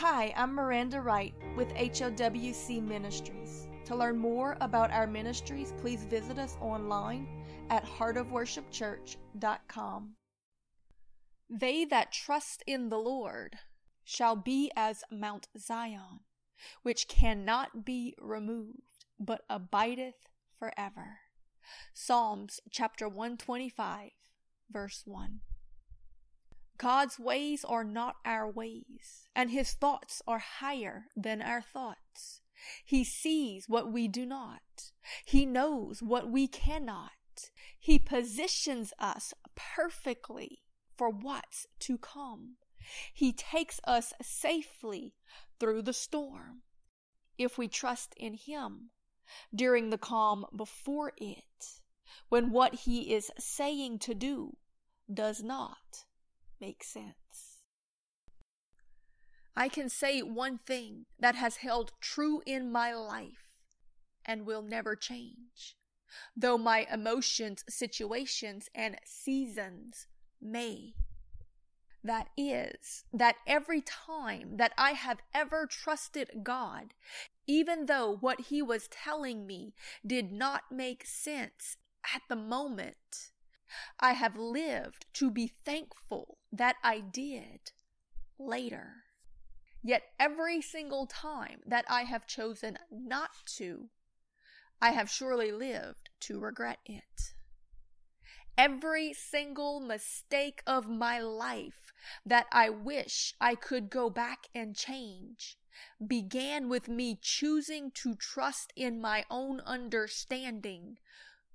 [0.00, 3.66] Hi, I'm Miranda Wright with HOWC Ministries.
[3.86, 7.26] To learn more about our ministries, please visit us online
[7.70, 10.16] at heartofworshipchurch.com.
[11.48, 13.56] They that trust in the Lord
[14.04, 16.20] shall be as Mount Zion,
[16.82, 20.28] which cannot be removed, but abideth
[20.58, 21.20] forever.
[21.94, 24.10] Psalms chapter 125,
[24.70, 25.40] verse 1.
[26.78, 32.42] God's ways are not our ways, and his thoughts are higher than our thoughts.
[32.84, 34.92] He sees what we do not.
[35.24, 37.12] He knows what we cannot.
[37.78, 40.64] He positions us perfectly
[40.96, 42.56] for what's to come.
[43.12, 45.14] He takes us safely
[45.58, 46.62] through the storm.
[47.38, 48.90] If we trust in Him
[49.54, 51.80] during the calm before it,
[52.28, 54.56] when what He is saying to do
[55.12, 56.05] does not
[56.60, 57.62] make sense.
[59.56, 63.56] I can say one thing that has held true in my life
[64.26, 65.76] and will never change,
[66.36, 70.08] though my emotions, situations, and seasons
[70.42, 70.94] may.
[72.04, 76.94] That is, that every time that I have ever trusted God,
[77.46, 79.74] even though what He was telling me
[80.06, 81.78] did not make sense
[82.14, 83.30] at the moment,
[83.98, 87.72] I have lived to be thankful that I did
[88.38, 89.04] later.
[89.82, 93.88] Yet every single time that I have chosen not to,
[94.80, 97.34] I have surely lived to regret it.
[98.58, 101.92] Every single mistake of my life
[102.24, 105.58] that I wish I could go back and change
[106.04, 110.98] began with me choosing to trust in my own understanding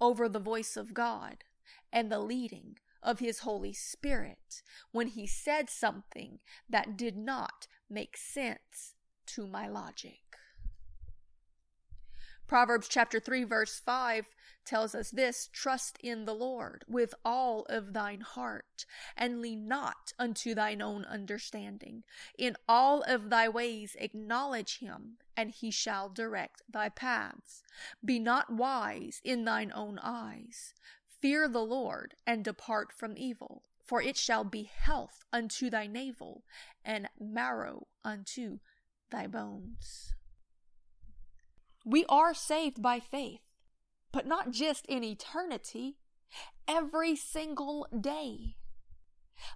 [0.00, 1.44] over the voice of God
[1.92, 8.16] and the leading of his Holy Spirit when he said something that did not make
[8.16, 8.94] sense
[9.26, 10.20] to my logic.
[12.46, 14.26] Proverbs chapter 3 verse 5
[14.64, 20.12] tells us this, trust in the Lord with all of thine heart and lean not
[20.18, 22.04] unto thine own understanding.
[22.38, 27.62] In all of thy ways acknowledge him and he shall direct thy paths.
[28.04, 30.74] Be not wise in thine own eyes.
[31.20, 36.44] Fear the Lord and depart from evil, for it shall be health unto thy navel
[36.84, 38.58] and marrow unto
[39.10, 40.14] thy bones.
[41.84, 43.40] We are saved by faith,
[44.12, 45.96] but not just in eternity,
[46.68, 48.56] every single day.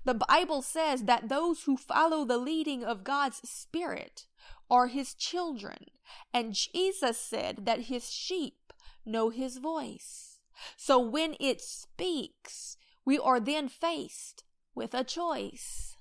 [0.04, 4.26] The Bible says that those who follow the leading of God's Spirit
[4.70, 5.86] are his children,
[6.32, 8.72] and Jesus said that his sheep
[9.04, 10.31] know his voice.
[10.76, 15.96] So when it speaks, we are then faced with a choice.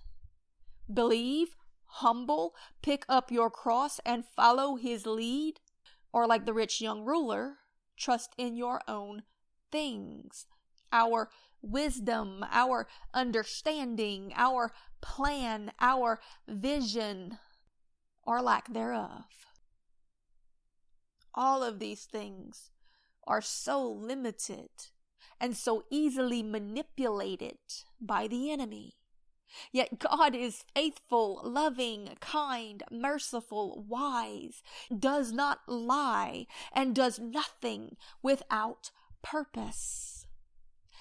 [0.92, 5.60] Believe, humble, pick up your cross and follow his lead,
[6.14, 7.58] or like the rich young ruler,
[7.98, 9.24] trust in your own
[9.72, 10.46] things.
[10.92, 11.30] Our
[11.62, 17.38] wisdom, our understanding, our plan, our vision,
[18.24, 19.26] or lack thereof.
[21.34, 22.72] All of these things
[23.26, 24.70] are so limited
[25.40, 27.58] and so easily manipulated
[28.00, 28.94] by the enemy.
[29.72, 34.64] Yet God is faithful, loving, kind, merciful, wise,
[34.98, 40.26] does not lie, and does nothing without purpose.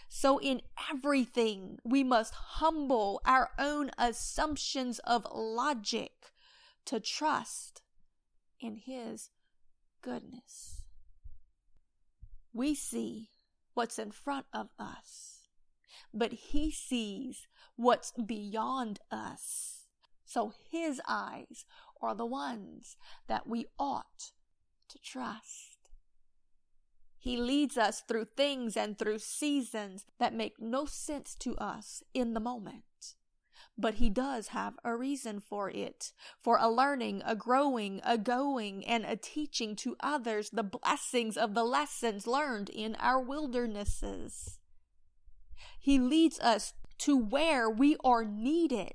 [0.09, 6.33] So, in everything, we must humble our own assumptions of logic
[6.87, 7.83] to trust
[8.59, 9.31] in His
[10.03, 10.80] goodness.
[12.53, 13.31] We see
[13.75, 15.49] what's in front of us,
[16.13, 17.47] but He sees
[17.77, 19.87] what's beyond us.
[20.25, 21.65] So His eyes
[22.03, 22.97] are the ones
[23.29, 24.33] that we ought
[24.89, 25.79] to trust.
[27.19, 32.33] He leads us through things and through seasons that make no sense to us in
[32.33, 33.15] the moment
[33.81, 38.87] but he does have a reason for it for a learning, a growing, a going,
[38.87, 44.59] and a teaching to others the blessings of the lessons learned in our wildernesses.
[45.79, 48.93] He leads us to where we are needed,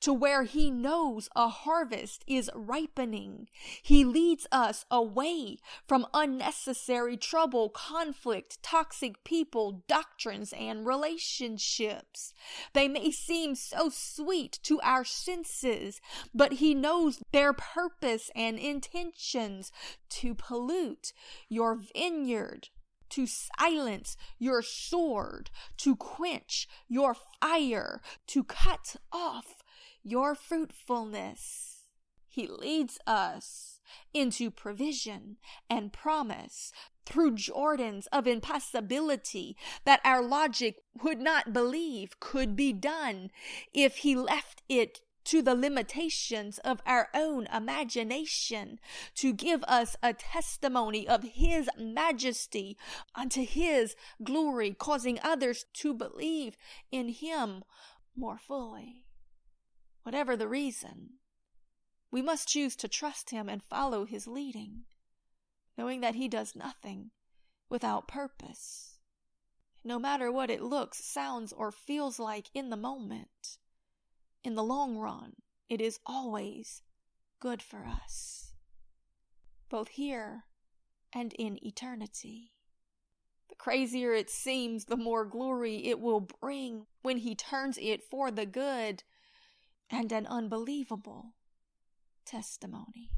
[0.00, 3.48] to where He knows a harvest is ripening.
[3.82, 12.32] He leads us away from unnecessary trouble, conflict, toxic people, doctrines, and relationships.
[12.72, 16.00] They may seem so sweet to our senses,
[16.34, 19.70] but He knows their purpose and intentions
[20.10, 21.12] to pollute
[21.50, 22.70] your vineyard
[23.14, 29.62] to silence your sword, to quench your fire, to cut off
[30.02, 31.84] your fruitfulness.
[32.26, 33.78] He leads us
[34.12, 35.36] into provision
[35.70, 36.72] and promise
[37.06, 43.30] through Jordans of impossibility that our logic would not believe could be done
[43.72, 48.78] if He left it to the limitations of our own imagination
[49.14, 52.76] to give us a testimony of His majesty
[53.14, 56.56] unto His glory, causing others to believe
[56.90, 57.64] in Him
[58.16, 59.04] more fully.
[60.02, 61.14] Whatever the reason,
[62.10, 64.82] we must choose to trust Him and follow His leading,
[65.78, 67.10] knowing that He does nothing
[67.68, 68.98] without purpose.
[69.82, 73.58] No matter what it looks, sounds, or feels like in the moment
[74.44, 75.32] in the long run,
[75.68, 76.82] it is always
[77.40, 78.52] good for us,
[79.68, 80.44] both here
[81.12, 82.52] and in eternity.
[83.48, 88.30] The crazier it seems, the more glory it will bring when He turns it for
[88.30, 89.02] the good
[89.90, 91.34] and an unbelievable
[92.24, 93.10] testimony.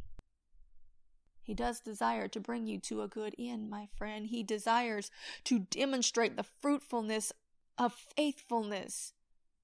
[1.42, 4.26] He does desire to bring you to a good end, my friend.
[4.26, 5.10] He desires
[5.44, 7.32] to demonstrate the fruitfulness
[7.78, 9.12] of faithfulness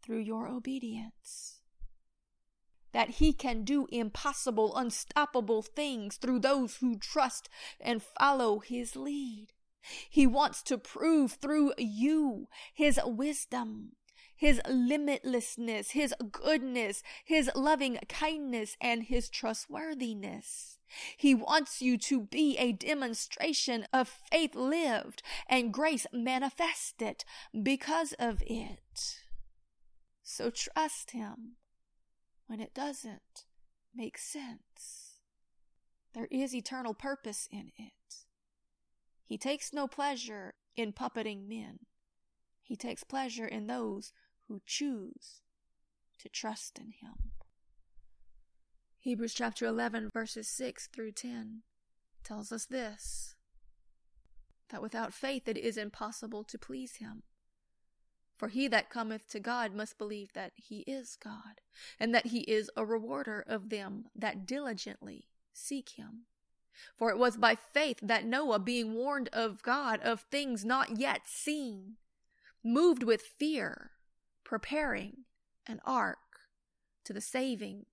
[0.02, 1.60] through your obedience.
[2.92, 7.48] That he can do impossible, unstoppable things through those who trust
[7.80, 9.48] and follow his lead.
[10.10, 13.92] He wants to prove through you his wisdom,
[14.36, 20.78] his limitlessness, his goodness, his loving kindness, and his trustworthiness.
[21.16, 27.24] He wants you to be a demonstration of faith lived and grace manifested
[27.62, 29.21] because of it.
[30.32, 31.56] So trust Him
[32.46, 33.44] when it doesn't
[33.94, 35.18] make sense.
[36.14, 38.24] There is eternal purpose in it.
[39.26, 41.80] He takes no pleasure in puppeting men.
[42.62, 44.14] He takes pleasure in those
[44.48, 45.42] who choose
[46.20, 47.32] to trust in Him.
[49.00, 51.60] Hebrews chapter 11, verses 6 through 10
[52.24, 53.34] tells us this
[54.70, 57.22] that without faith it is impossible to please Him.
[58.34, 61.60] For he that cometh to God must believe that he is God,
[62.00, 66.26] and that he is a rewarder of them that diligently seek him.
[66.96, 71.22] For it was by faith that Noah, being warned of God of things not yet
[71.26, 71.96] seen,
[72.64, 73.92] moved with fear,
[74.44, 75.24] preparing
[75.66, 76.18] an ark
[77.04, 77.86] to the saving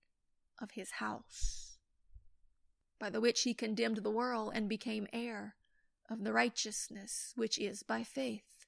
[0.62, 1.78] of his house,
[3.00, 5.56] by the which he condemned the world and became heir
[6.10, 8.59] of the righteousness which is by faith.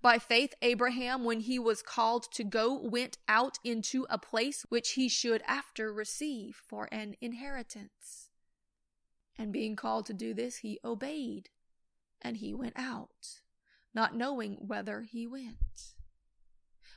[0.00, 4.92] By faith, Abraham, when he was called to go, went out into a place which
[4.92, 8.30] he should after receive for an inheritance.
[9.36, 11.50] And being called to do this, he obeyed,
[12.20, 13.40] and he went out,
[13.94, 15.94] not knowing whither he went.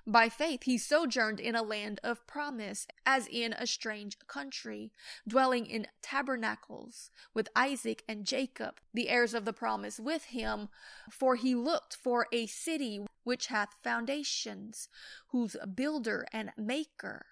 [0.08, 4.92] By faith he sojourned in a land of promise, as in a strange country,
[5.28, 10.70] dwelling in tabernacles with Isaac and Jacob, the heirs of the promise with him,
[11.12, 14.90] for he looked for a city which hath foundations,
[15.28, 17.28] whose builder and maker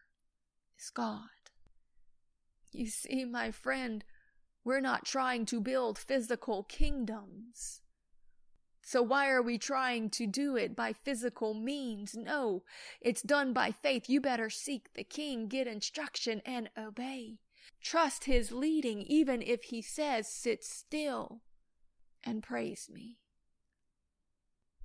[0.78, 1.30] is God.
[2.72, 4.06] You see, my friend,
[4.64, 7.82] we're not trying to build physical kingdoms.
[8.90, 12.16] So why are we trying to do it by physical means?
[12.18, 12.64] No,
[13.00, 14.10] it's done by faith.
[14.10, 17.38] You better seek the king, get instruction, and obey.
[17.84, 21.42] Trust his leading, even if he says, sit still
[22.24, 23.20] and praise me.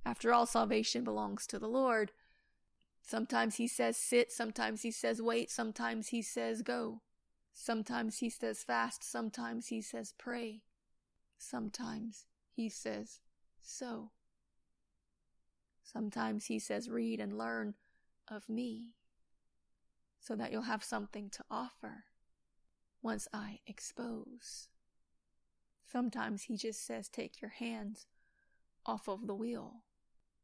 [0.05, 2.11] After all, salvation belongs to the Lord.
[3.01, 7.01] Sometimes he says sit, sometimes he says wait, sometimes he says go.
[7.55, 10.61] Sometimes he says fast, sometimes he says pray.
[11.39, 13.21] Sometimes he says
[13.65, 14.11] so.
[15.83, 17.75] Sometimes he says, read and learn
[18.27, 18.95] of me
[20.19, 22.05] so that you'll have something to offer
[23.01, 24.69] once I expose.
[25.89, 28.07] Sometimes he just says, take your hands
[28.85, 29.83] off of the wheel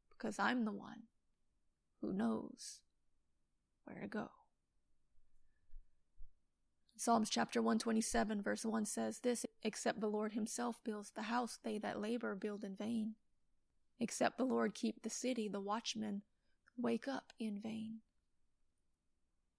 [0.10, 1.04] because I'm the one
[2.00, 2.82] who knows
[3.86, 4.30] where to go.
[6.96, 11.78] Psalms chapter 127, verse 1 says this Except the Lord himself builds the house, they
[11.80, 13.16] that labor build in vain.
[14.00, 16.24] Except the Lord keep the city, the watchmen
[16.76, 18.00] wake up in vain.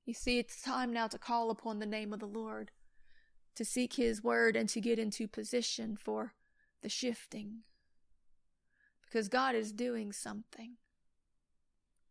[0.05, 2.73] You see, it's time now to call upon the name of the Lord,
[3.55, 6.35] to seek his word, and to get into position for
[6.83, 7.61] the shifting.
[9.05, 10.73] Because God is doing something.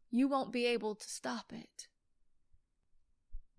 [0.10, 1.88] You won't be able to stop it.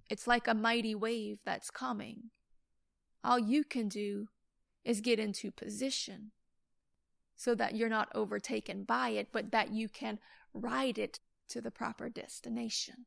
[0.09, 2.31] It's like a mighty wave that's coming.
[3.25, 4.29] All you can do
[4.85, 6.33] is get into position
[7.37, 10.19] so that you're not overtaken by it, but that you can
[10.53, 13.07] ride it to the proper destination.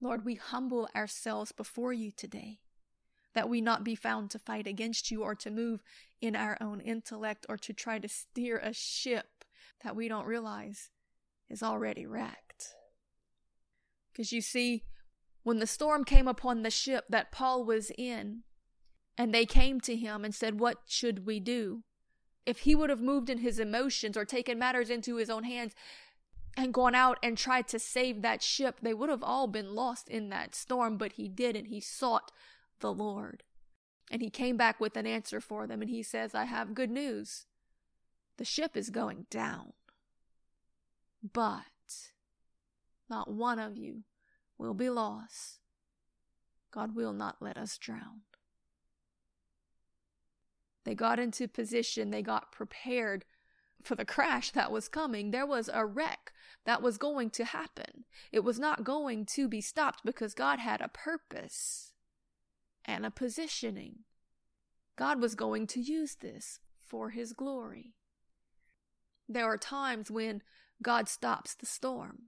[0.00, 2.60] Lord, we humble ourselves before you today.
[3.34, 5.82] that we not be found to fight against you or to move
[6.20, 9.44] in our own intellect or to try to steer a ship
[9.82, 10.90] that we don't realize
[11.50, 12.74] is already wrecked.
[14.12, 14.84] Because you see,
[15.44, 18.40] when the storm came upon the ship that Paul was in,
[19.16, 21.84] and they came to him and said, What should we do?
[22.44, 25.74] If he would have moved in his emotions or taken matters into his own hands
[26.56, 30.08] and gone out and tried to save that ship, they would have all been lost
[30.08, 31.66] in that storm, but he didn't.
[31.66, 32.32] He sought
[32.80, 33.44] the Lord.
[34.10, 36.90] And he came back with an answer for them, and he says, I have good
[36.90, 37.46] news.
[38.36, 39.72] The ship is going down.
[41.32, 41.62] But
[43.08, 44.04] not one of you
[44.58, 45.60] will be lost.
[46.70, 48.22] God will not let us drown.
[50.84, 53.24] They got into position, they got prepared
[53.82, 55.30] for the crash that was coming.
[55.30, 56.32] There was a wreck
[56.64, 58.04] that was going to happen.
[58.32, 61.92] It was not going to be stopped because God had a purpose
[62.84, 64.00] and a positioning.
[64.96, 67.94] God was going to use this for His glory.
[69.28, 70.42] There are times when
[70.82, 72.24] God stops the storm.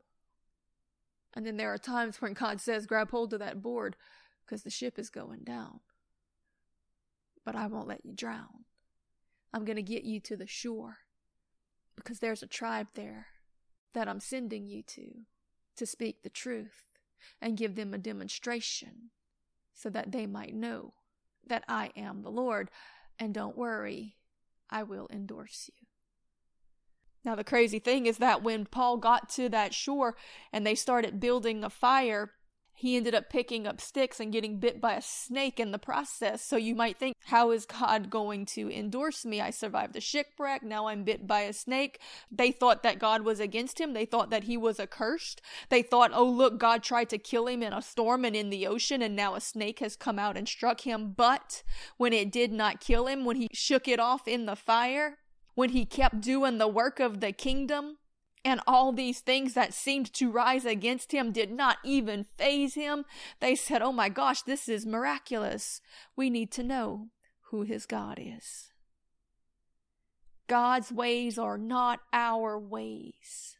[1.36, 3.94] And then there are times when God says, grab hold of that board
[4.44, 5.80] because the ship is going down
[7.46, 8.64] but I won't let you drown.
[9.54, 10.98] I'm going to get you to the shore
[11.94, 13.28] because there's a tribe there
[13.94, 15.22] that I'm sending you to
[15.76, 16.98] to speak the truth
[17.40, 19.10] and give them a demonstration
[19.72, 20.94] so that they might know
[21.46, 22.70] that I am the Lord.
[23.18, 24.16] And don't worry,
[24.68, 25.85] I will endorse you.
[27.26, 30.16] Now, the crazy thing is that when Paul got to that shore
[30.52, 32.30] and they started building a fire,
[32.72, 36.44] he ended up picking up sticks and getting bit by a snake in the process.
[36.44, 39.40] So you might think, how is God going to endorse me?
[39.40, 40.62] I survived a shipwreck.
[40.62, 42.00] Now I'm bit by a snake.
[42.30, 43.92] They thought that God was against him.
[43.92, 45.40] They thought that he was accursed.
[45.68, 48.68] They thought, oh, look, God tried to kill him in a storm and in the
[48.68, 51.14] ocean, and now a snake has come out and struck him.
[51.16, 51.64] But
[51.96, 55.18] when it did not kill him, when he shook it off in the fire,
[55.56, 57.96] when he kept doing the work of the kingdom,
[58.44, 63.04] and all these things that seemed to rise against him did not even faze him.
[63.40, 65.80] They said, Oh my gosh, this is miraculous.
[66.14, 67.08] We need to know
[67.50, 68.70] who his God is.
[70.46, 73.56] God's ways are not our ways,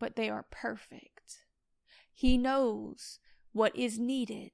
[0.00, 1.44] but they are perfect.
[2.12, 3.20] He knows
[3.52, 4.50] what is needed.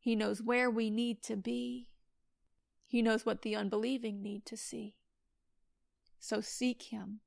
[0.00, 1.88] He knows where we need to be.
[2.94, 4.94] He knows what the unbelieving need to see.
[6.20, 7.18] So seek Him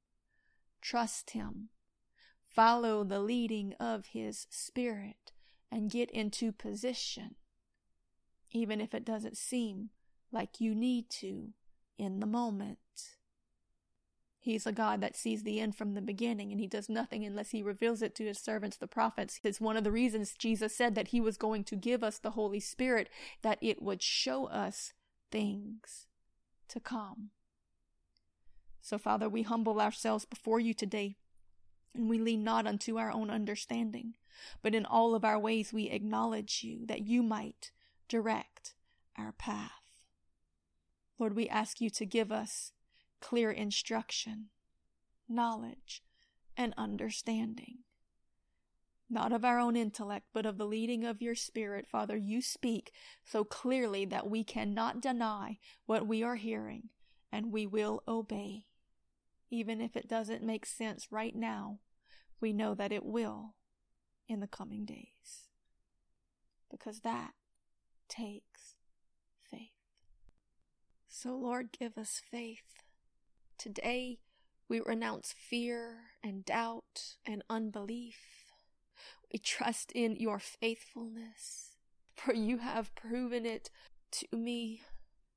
[0.82, 1.68] Trust Him.
[2.48, 5.34] Follow the leading of His Spirit
[5.70, 7.36] and get into position,
[8.50, 9.90] even if it doesn't seem
[10.32, 11.50] like you need to
[11.98, 12.78] in the moment.
[14.40, 17.50] He's a God that sees the end from the beginning, and he does nothing unless
[17.50, 19.42] he reveals it to his servants, the prophets.
[19.44, 22.32] It's one of the reasons Jesus said that he was going to give us the
[22.32, 23.10] Holy Spirit,
[23.42, 24.94] that it would show us
[25.32, 26.08] things
[26.70, 27.30] to come.
[28.82, 31.18] So, Father, we humble ourselves before you today,
[31.94, 34.16] and we lean not unto our own understanding,
[34.62, 37.72] but in all of our ways we acknowledge you, that you might
[38.08, 38.76] direct
[39.18, 39.72] our path.
[41.20, 42.72] Lord, we ask you to give us
[43.20, 44.50] clear instruction,
[45.28, 46.04] knowledge,
[46.56, 47.80] and understanding.
[49.10, 52.18] Not of our own intellect, but of the leading of your Spirit, Father.
[52.18, 52.92] You speak
[53.24, 56.90] so clearly that we cannot deny what we are hearing,
[57.32, 58.66] and we will obey.
[59.50, 61.80] Even if it doesn't make sense right now,
[62.42, 63.56] we know that it will
[64.28, 65.48] in the coming days.
[66.70, 67.32] Because that
[68.10, 68.76] takes
[69.50, 69.72] faith.
[71.08, 72.84] So, Lord, give us faith.
[73.58, 74.20] Today,
[74.68, 78.37] we renounce fear and doubt and unbelief.
[79.32, 81.76] We trust in your faithfulness,
[82.16, 83.70] for you have proven it
[84.12, 84.82] to me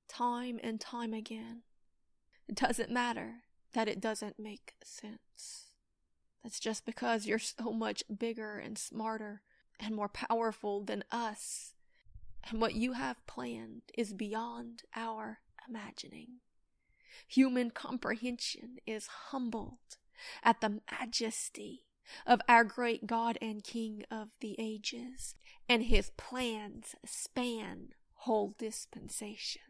[0.09, 1.63] time and time again.
[2.49, 5.71] It doesn't matter that it doesn't make sense.
[6.43, 9.43] That's just because you're so much bigger and smarter
[9.79, 11.75] and more powerful than us.
[12.49, 16.41] And what you have planned is beyond our imagining.
[17.29, 19.99] Human comprehension is humbled
[20.43, 21.85] at the majesty
[22.27, 25.35] of our great God and King of the ages,
[25.69, 29.61] and his plans span whole dispensations.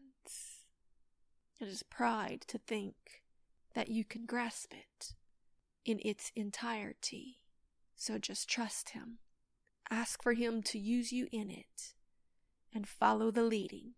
[1.59, 3.23] It is pride to think
[3.75, 5.13] that you can grasp it
[5.85, 7.39] in its entirety.
[7.95, 9.19] So just trust Him.
[9.89, 11.93] Ask for Him to use you in it
[12.73, 13.93] and follow the leading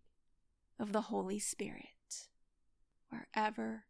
[0.78, 2.28] of the Holy Spirit
[3.08, 3.84] wherever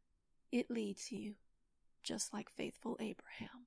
[0.53, 1.35] it leads you,
[2.03, 3.67] just like faithful Abraham.